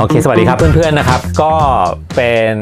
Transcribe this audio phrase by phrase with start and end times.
[0.00, 1.54] โอเค สวัสดีครับเพื่อนๆนะครับ ก็
[2.16, 2.54] เป็น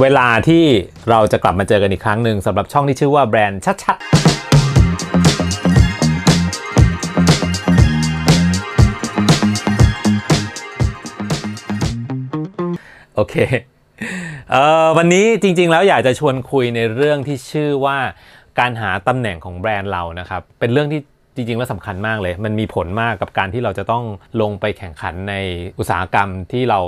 [0.00, 0.64] เวลาที่
[1.10, 4.04] เราจะกลับมาเจอกันอีกครั้งหนึ่งสำหรับช่องที่ชื่อว่าแบรนด์ชัดๆ
[13.14, 13.34] โอเค
[14.50, 17.98] เอ่อวันนี้จริง ๆ แล้วอยากจะชวนคุยในเรื่องที่ชื่อว่า
[18.58, 21.00] การหาตำแหน่งของแบรนด์เรานะครับ เป็นเรื่องที่
[21.34, 24.04] จริงๆ แล้วสำคัญมากเลย มันมีผลมากกับการที่เราจะต้อง
[24.40, 25.34] ลงไปแข่งขันใน
[25.78, 26.80] อุตสาหกรรมที่เรา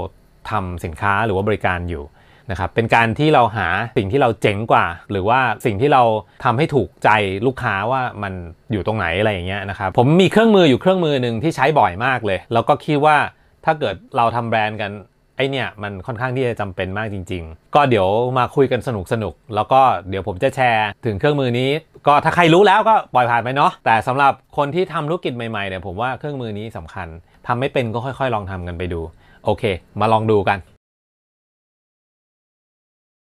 [0.50, 2.04] ทำสินค้าหรือว่าบริการอยู่
[2.50, 6.02] นะครับเป็นการที่เราหาสิ่งที่เราเจ๋งกว่า หรือว่าสิ่งที่เรา
[6.44, 7.10] ทำให้ถูกใจ
[7.46, 8.32] ลูกค้าว่ามัน
[8.72, 13.16] อยู่ตรงไหนอะไรอย่างเงี้ยนะครับผมมีเครื่องมืออยู่เครื่องมือหนึ่งที่ใช้บ่อยมากเลย แล้วก็คิดว่า
[13.64, 14.90] ถ้าเกิดเราทำแบรนด์กัน
[15.36, 18.08] ไอเนี่ยมันค่อนข้างที่จะจำเป็นมากจริง ๆ ก็เดี๋ยว
[18.38, 21.70] มาคุยกันสนุกสนุกแล้วก็เดี๋ยวผมจะแชร์ถึงเครื่องมือนี้
[22.06, 27.08] ก็ถ้าใครรู้แล้วก็ปล่อยผ่านไปเนาะแต่สำหรับคนที่ทำธุรกิจใหม่ๆเนี่ยผมว่าเครื่องมือนี้สำคัญ
[27.46, 29.00] ทำไม่เป็นก็ค่อย ๆ ลองทำกันไปดู
[29.44, 29.64] โอเค
[30.00, 30.58] มาลองดูกัน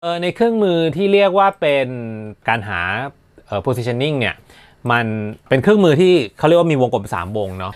[0.03, 1.89] เออในเครื่องมือที่เรียกว่าเป็น
[2.49, 2.81] การหา
[3.47, 4.35] เอ่อ positioning เนี่ย
[4.91, 5.07] มัน
[5.49, 7.73] เป็นเครื่องมือที่เขาเรียกว่ามีวงกลม 3 วงเนาะ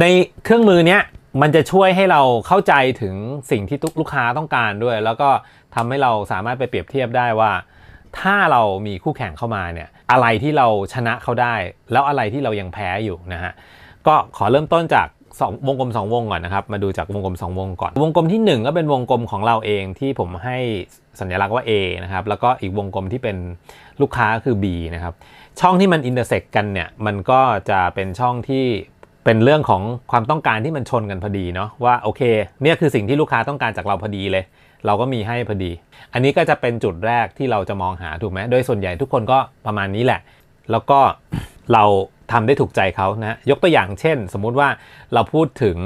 [0.00, 0.04] ใน
[0.44, 1.02] เครื่องมือเนี้ย
[1.40, 3.14] มันจะช่วยให้เราเข้าใจถึง
[3.50, 5.30] สิ่งที่ลูกค้าต้องการด้วย แล้วก็
[5.74, 7.52] ทำให้เราสามารถไปเปรียบเทียบได้ว่า
[8.20, 11.54] ถ้าเรามีคู่แข่งเข้ามาเนี่ยอะไรที่เราชนะเขาได้
[11.92, 13.52] แล้วอะไรที่เรายังแพ้อยู่นะฮะ
[14.06, 15.08] ก็ขอเริ่มต้นจาก
[15.40, 20.58] สองวงกลม 2 วงก่อนนะครับ มาดูจากวงกลม 2 วงก่อน วงกลมที่ 1 ก็เป็นวงกลมของเราเองที่ผมให้
[21.20, 21.70] สัญลักษณ์ว่า A
[22.04, 23.36] นะครับ แล้วก็อีกวงกลมที่เป็น
[24.00, 24.64] ลูกค้าคือ B
[24.94, 25.14] นะครับ
[25.60, 28.66] ช่องที่มันอินเตอร์เซ็กกันเนี่ย มันก็จะเป็นช่องที่
[29.24, 32.22] เป็นเรื่องของความต้องการที่มันชนกันพอดีเนาะว่าโอเค
[32.62, 34.44] เนี่ยคือสิ่งที่ลูกค้าต้องการจากเราพอดีเลย
[34.86, 35.70] เราก็มีให้พอดี
[36.12, 40.20] อันนี้ก็จะเป็นจุดแรกที่เราจะมองหาถูกไหมโดยส่วนใหญ่ทุกคนก็ประมาณนี้แหละ
[40.70, 40.98] แล้วก็
[41.72, 41.84] เรา
[42.32, 44.68] ทำได้ถูกใจเขานะยกตัวอย่างเช่น สมมุติว่า
[45.14, 45.76] เราพูดถึง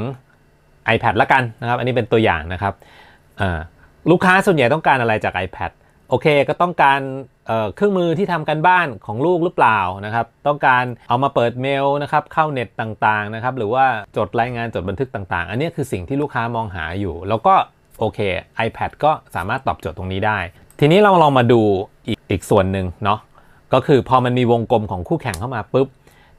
[0.95, 2.75] iPad ละกันนะครับ อันนี้เป็นตัวอย่างนะครับ
[4.11, 5.71] ลูกค้าส่วนใหญ่ต้องการอะไรจาก iPad
[6.09, 7.01] โอเคก็ต้องการ
[7.47, 13.85] เเครื่องมือที่ทำกันบ้านของลูกหรือเปล่านะครับ ต้องการเอามาเปิดเมลนะครับเข้าเน็ตต่างๆนะครับหรือว่า
[14.17, 17.55] จดรายงานจดบันทึกต่างๆ อันนี้คือสิ่งที่ลูกค้ามองหาอยู่ แล้วก็
[17.99, 18.19] โอเค
[18.67, 20.39] iPad ก็สามารถตอบโจทย์ตรงนี้ได้
[20.81, 21.61] ทีนี้เราลองมาดู
[22.07, 23.19] อีกอีกส่วนหนึ่งเนาะ
[23.75, 25.89] ก็คือพอมันมีวงกลมของคู่แข่งเข้ามาปุ๊บ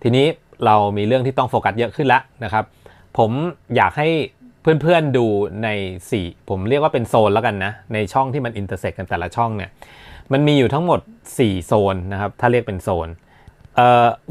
[0.03, 0.25] ทีนี้
[0.65, 2.63] เรามีเรื่องที่ต้องโฟกัสเยอะขึ้นแล้วนะครับ
[3.17, 3.31] ผม
[3.75, 4.09] อยากให้
[4.65, 5.25] เพื่อนๆดู
[5.63, 5.69] ใน
[6.09, 9.69] 4 ผมเรียกว่าเป็นโซนแล้วกันนะ ในช่องที่มัน intersect กันแต่ละช่องเนี่ย
[10.31, 10.99] มันมีอยู่ทั้งหมด
[11.33, 13.07] 4 โซนนะครับ ถ้าเรียกเป็นโซน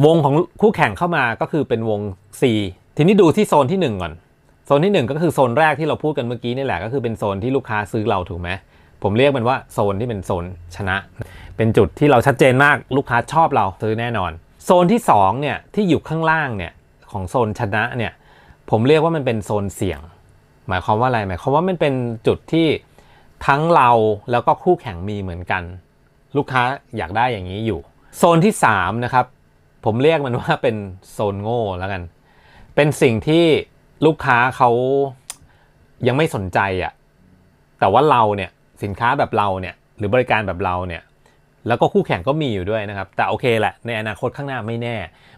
[0.04, 2.00] วงของคู่แข่งเข้ามาก็คือเป็นวง
[2.40, 2.42] C
[2.96, 4.12] ทีนี้ดูที่โซนที่ 1 ก่อน
[4.66, 8.50] โซนที่ 1 ก็คือโซนแรกที่เราพูดกันเมื่อกี้นี่แหละ ก็คือเป็นโซนที่ลูกค้าซื้อเราถูกไหม
[9.02, 10.44] ผมเรียกมันว่าโซนที่เป็นโซน
[10.76, 10.96] ชนะ
[11.56, 14.30] เป็นจุดที่เราชัดเจนมากลูกค้าชอบเราซื้อแน่นอน
[14.64, 16.72] โซนที่2เนี่ยที่อยู่ข้างล่างเนี่ย
[17.12, 18.12] ของโซนชนะเนี่ย
[18.70, 20.00] ผมเรียกว่ามันเป็นโซนเสี่ยง
[20.68, 21.94] หมายความว่าอะไรหมายความว่ามันเป็น
[22.26, 22.66] จุดที่
[23.46, 23.90] ทั้งเรา
[24.30, 25.62] แล้วก็คู่แข่งมีเหมือนกัน
[26.36, 26.62] ลูกค้า
[26.96, 27.80] อยากได้อย่างนี้อยู่
[28.16, 29.26] โซนที่3นะครับ
[29.84, 30.76] ผมเรียกมันว่าเป็น
[31.12, 32.02] โซนโง่แล้วกัน
[32.74, 33.44] เป็นสิ่งที่
[34.06, 34.70] ลูกค้าเขา
[36.06, 36.92] ยังไม่สนใจอะ่ะ
[37.80, 38.50] แต่ว่าเราเนี่ย
[38.82, 41.02] สินค้าแบบเราเนี่ยหรือบริการแบบเราเนี่ย
[41.66, 44.96] แล้วก็คู่แข่งก็มีอยู่ด้วยนะครับ แต่โอเคแหละในอนาคตข้างหน้าไม่แน่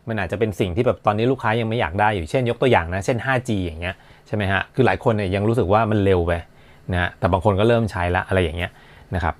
[0.08, 3.94] มันอาจจะเป็นสิ่งที่แบบตอนนี้ลูกค้ายังไม่อยากได้อยู่เช่นยกตัวอย่างนะ เช่น 5G อย่างเงี้ย
[4.26, 6.32] ใช่ไหมฮะคือหลายคนเนี่ยยังรู้สึกว่ามันเร็วไป
[6.92, 8.70] นะแต่บางคนก็เริ่มใช้ละอะไรอย่างเงี้ย
[9.14, 9.34] นะครับ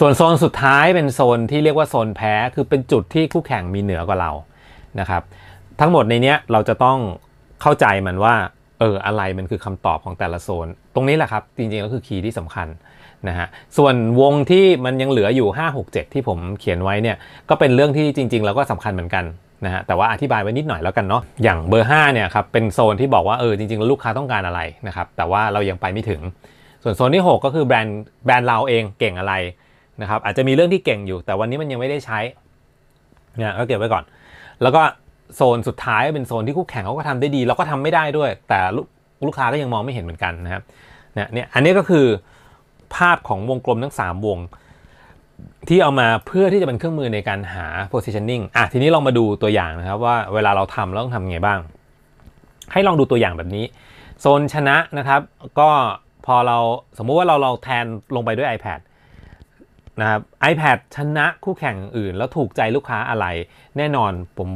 [0.00, 4.32] ส่วนโซนสุดท้ายเป็นโซนที่เรียกว่าโซนแพ้คือเป็นจุดที่คู่แข่งมีเหนือกว่าเรา
[5.00, 5.22] นะครับ
[5.80, 6.98] ทั้งหมดในเนี้ยเราจะต้อง
[7.62, 8.34] เข้าใจมันว่า
[8.80, 12.68] เอออะไรมันคือคำตอบของแต่ละโซน ตรงนี้แหละครับ จริงๆก็คือคีย์ที่สำคัญ
[13.28, 13.46] นะฮะ
[13.76, 17.16] ส่วนวงที่มันยังเหลืออยู่ 5 6 7 ที่ผมเขียนไว้เนี่ย
[17.50, 19.24] ก็เป็นเรื่องที่จริง ๆ แล้วก็สำคัญเหมือนกัน
[19.64, 26.20] นะฮะแต่ว่าอธิบายไว้นิดหน่อยแล้วกันเนาะอย่างเบอร์5เนี่ยครับเป็นโซนที่บอกว่าเออจริงๆแล้วลูกค้าต้องการอะไรนะครับแต่ว่าเรายังไปไม่ถึง
[26.82, 29.34] ส่วนโซนที่ 6 ก็คือแบรนด์แบรนด์เราเองเก่งอะไร
[30.00, 32.18] นะครับอาจจะมีเรื่องที่เก่งอยู่ แต่วันนี้มันยังไม่ได้ใช้
[33.36, 34.04] เนี่ยก็เก็บไว้ก่อน
[34.62, 34.82] แล้วก็
[35.36, 38.58] โซนสุดท้ายเป็นโซนที่คู่แข่งเขาก็ทำได้ดี เราก็ทำไม่ได้ด้วย แต่
[39.26, 40.62] ลูกค้าก็ยังมองไม่เห็นเหมือนกันนะครับ
[41.14, 42.06] เนี่ยเนี่ยอันนี้ก็คือ
[42.94, 44.38] ภาพของวงกลมทั้ง 3 วง
[45.68, 51.58] ที่เอามาเพื่อที่จะเป็นเครื่องมือในการหา positioning อะทีนี้ลองมาดูตัวอย่างนะครับว่าเวลาเราทำเราต้องทำไงบ้าง
[52.72, 53.64] ให้ลองดูตัวอย่างแบบนี้
[54.20, 55.20] โซนชนะนะครับ
[55.60, 55.68] ก็
[56.26, 56.58] พอเรา
[56.98, 57.84] สมมุติว่าเราเราแทน
[58.14, 58.80] ลงไปด้วย iPad
[60.00, 63.26] นะครับ iPad ชนะคู่แข่งอื่น แล้วถูกใจลูกค้าอะไร
[63.76, 64.48] แน่นอนผม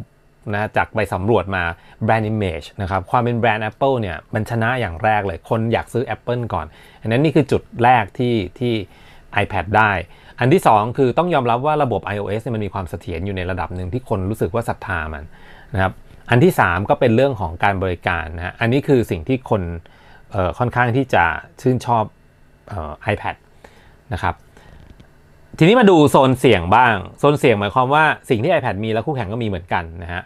[0.55, 1.63] นะจากไปสำรวจมา
[2.05, 6.67] แบรนด์ Image นะครับความเป็นแบรนด์ Apple เนี่ยมันชนะอย่างแรกเลย คนอยากซื้อ Apple ก่อน
[7.03, 8.75] อันนั้นนี่คือจุดแรกที่ที่
[9.43, 9.93] iPad ได้
[10.41, 15.25] อันที่ 2 คือต้องยอมรับว่าระบบ iOS เนี่ยมันมีความเสถียรอยู่ในระดับหนึ่งที่คนรู้สึกว่าศรัทธามัน
[15.75, 15.93] นะครับ
[16.31, 19.63] อันที่ 3 ก็เป็นเรื่องของการบริการนะฮะอันนี้คือสิ่งที่คน
[20.59, 21.25] ค่อนข้างที่จะ
[21.61, 22.05] ชื่นชอบ
[22.73, 23.37] ออ iPad
[24.13, 24.35] นะครับ
[25.59, 30.23] ทีนี้มาดูโซนเสี่ยงบ้าง โซนเสี่ยงหมายความว่าสิ่งที่ iPad มีแล้วคู่แข่งก็มีเหมือนกันนะฮะ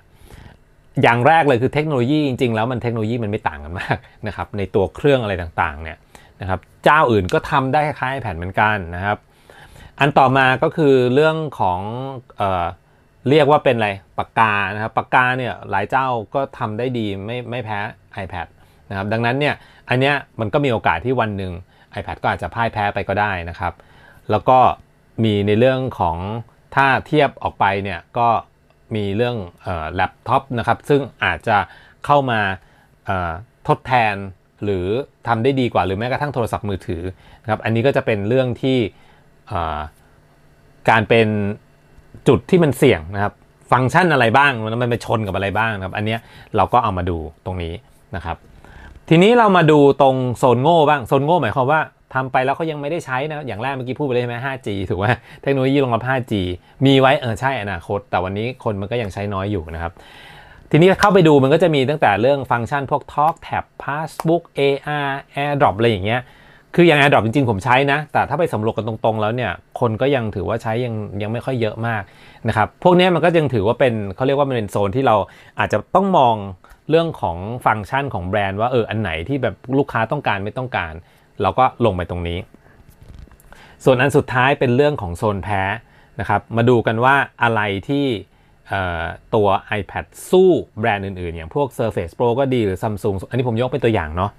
[1.03, 3.97] อย่างแรกเลยคือเทคโนโลยีจริงๆ แล้วมันเทคโนโลยีมันไม่ต่างกันมาก
[4.27, 5.99] นะครับในตัวเครื่องอะไรต่างๆเนี่ย
[6.41, 9.19] นะครับเจ้าอื่นก็ทำได้คล้ายๆ iPad เหมือนกันนะครับ
[10.01, 11.81] อันต่อมาก็คือเรื่องของ
[12.37, 12.67] เออ
[13.29, 17.81] เรียกว่าเป็นอะไรปากกานะครับปากกาเนี่ยหลายเจ้าก็ทำได้ดีไม่ไม่แพ้
[18.23, 18.47] iPad
[18.91, 19.55] นะครับดังนั้นเนี่ย
[19.89, 21.53] อันเนี้ยมันก็มีโอกาสที่วันหนึ่ง
[21.99, 23.73] iPad ก็อาจจะพ่ายแพ้ไปก็ได้นะครับ
[24.31, 24.59] แล้วก็
[25.25, 26.17] มีในเรื่องของ
[26.75, 28.29] ถ้าเทียบออกไปเนี่ยก็
[28.97, 29.37] มีเรื่อง
[29.95, 31.57] แล็ปท็อปนะครับ ซึ่งอาจจะ
[32.07, 32.41] เข้ามา
[33.69, 34.15] ทดแทน
[34.65, 34.87] หรือ
[35.27, 37.03] ทำได้ดีกว่าหรือแม้กระทั่งโทรศัพท์มือถือ
[37.43, 38.79] นะครับ อันนี้ก็จะเป็นเรื่องที่
[40.91, 41.29] การเป็น
[42.29, 43.33] จุดที่มันเสี่ยงนะครับ
[43.73, 46.17] ฟังก์ชันอะไรบ้างแล้วมันไปชนกับอะไรบ้างนะครับ อันนี้
[46.57, 47.75] เราก็เอามาดูตรงนี้
[48.17, 48.37] นะครับ
[49.09, 51.81] ทีนี้เรามาดูตรงโซนโง่บ้าง โซนโง่หมายความว่า
[52.15, 55.07] ทำไปแล้วเขายังไม่ได้ใช้นะ อย่างแรกเมื่อกี้พูดไปเลยใช่ไหม 5G ถูกไหม
[55.43, 56.33] เทคโนโลยีรองรับ 5G
[56.87, 59.93] มีไว้เออใช่อนาคต แต่วันนี้คนมันก็ยังใช้น้อยอยู่นะครับ
[60.71, 66.23] ทีนี้เข้าไปดูมันก็จะมีตั้งแต่เรื่องฟังก์ชันพวก Talk Tab Passbook AR AirDrop อะไรอย่างเงี้ย
[66.75, 72.03] คืออย่าง AirDrop จริงๆ ผมใช้นะ แต่ถ้าไปสำรวจกันตรงๆ แล้วเนี่ย คนก็ยังถือว่าใช้ยังยังไม่ค่อยเยอะมาก
[72.49, 75.17] นะครับ พวกนี้มันก็ยังถือว่าเป็นเขาเรียกว่ามันเป็นโซนที่เรา
[75.59, 76.35] อาจจะต้องมอง
[76.91, 80.95] เรื่องของฟังก์ชันของแบรนด์ว่าเอออันไหนที่แบบลูกค้าต้องการไม่ต้องการ
[81.43, 82.39] เราก็ลงไปตรงนี้
[83.85, 85.63] ส่วนอันสุดท้ายเป็นเรื่องของโซนแพ้
[86.21, 88.07] นะครับ มาดูกันว่าอะไรที่
[89.35, 89.49] ตัว
[89.81, 90.51] iPad สู้
[90.81, 94.31] แบรนด์อื่นๆ อย่างพวก Surface Pro ก็ดีหรือ Samsung อันนี้ผมยกเป็นตัวอย่างเนาะ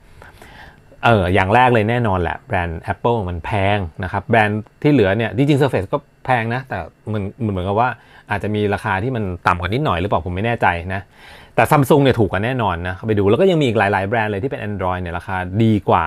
[1.06, 6.78] เอออย่างแรกเลยแน่นอนแหละแบรนด์ Apple มันแพงนะครับแบรนด์ที่เหลือเนี่ยจริงๆ Surface ก็แพงนะ แต่
[7.14, 7.90] มันมันเหมือนกับว่า
[8.32, 11.02] อาจจะมีราคาที่มันต่ำกว่านิดหน่อยหรือเปล่าผมไม่แน่ใจนะ
[11.56, 16.06] แต่ซัมซุงเนี่ยถูกกว่าแน่นอนนะเข้าไปดูแล้วก็ยังมีอีกหลายๆ แบรนด์เลยที่เป็น Android เนี่ยราคาดีกว่า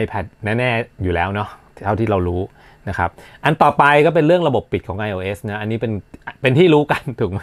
[0.00, 1.48] iPad แน่ ๆ อยู่แล้วเนาะ
[1.84, 2.42] เท่าที่เรารู้
[2.88, 3.10] นะครับ
[3.44, 5.92] อันต่อไปก็เป็นเรื่องระบบปิดของ iOS นะ อันนี้เป็น
[6.42, 7.42] เป็นที่รู้กันถูกไหม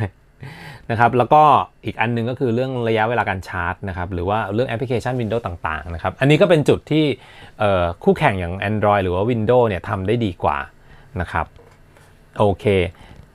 [0.92, 1.42] นะครับ แล้วก็
[1.86, 7.06] อีกอันหนึงก็คือเรื่องระยะเวลาการชาร์จนะครับ หรือว่าเรื่องแอปพลิเคชัน Windows ต่างๆนะครับ อันนี้ก็เป็นจุดที่
[8.04, 10.58] คู่แข่งอย่าง Android หรือว่า Windows เนี่ยทำได้ดีกว่า
[11.22, 11.46] นะครับ
[12.40, 12.66] โอเค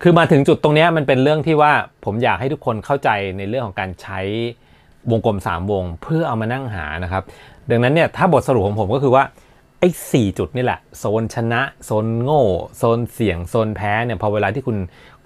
[0.02, 1.72] คือมาถึงจุดตรงนี้มันเป็นเรื่องที่ว่า
[2.04, 4.20] ผมอยากให้ทุกคนเข้าใจในเรื่องของการใช้
[5.10, 7.22] วงกลม 3 วง เพื่อเอามานั่งหานะครับ
[7.70, 9.24] ดังนั้นเนี่ยถ้าบทสรุปของผมก็คือว่า
[9.80, 12.42] ไอ้สจุดนี่แหละ โซนชนะ โซนโง่
[12.78, 14.76] โซนเสี่ยง โซนแพ้เนี่ยพอเวลาที่คุณ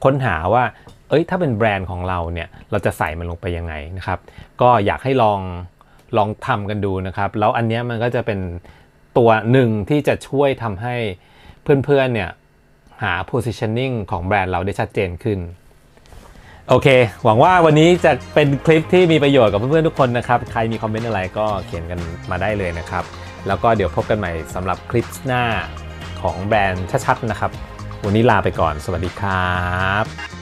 [0.05, 0.65] ค้นหาว่า
[1.09, 4.19] เอ้ยถ้าเป็นแบรนด์ของเราเนี่ยเราจะใส่มันลงไปยังไงนะครับ
[4.61, 5.41] ก็อยากให้ลอง
[6.17, 8.41] ลองทำกันดูนะครับ แล้วอันนี้มันก็จะเป็น
[9.19, 10.95] ตัวหนึ่งที่จะช่วยทำให้
[11.63, 12.31] เพื่อนๆเนี่ย
[13.03, 15.39] หา positioning ของแบรนด์เราได้ชัดเจนขึ้น
[16.71, 16.89] โอเค
[17.25, 22.01] หวังว่าวันนี้จะเป็นคลิปที่มีประโยชน์กับเพื่อนๆทุกคนนะครับ ใครมีคอมเมนต์อะไรก็เขียนกัน
[22.31, 23.05] มาได้เลยนะครับ
[23.47, 25.45] แล้วก็เดี๋ยวพบกันใหม่สำหรับคลิปหน้า
[26.23, 27.51] ของแบรนด์ชัดๆนะครับ
[28.05, 29.57] วันนี้ลาไปก่อน สวัสดีครั
[30.03, 30.38] บ